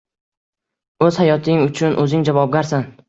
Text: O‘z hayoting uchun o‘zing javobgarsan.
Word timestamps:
O‘z 1.07 1.19
hayoting 1.23 1.61
uchun 1.67 1.97
o‘zing 2.05 2.25
javobgarsan. 2.31 2.89